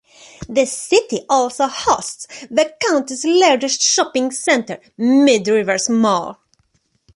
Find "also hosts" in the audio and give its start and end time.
1.29-2.25